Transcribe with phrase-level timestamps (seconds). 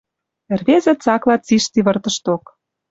[0.53, 2.43] Ӹрвезӹ цакла цишти выртышток.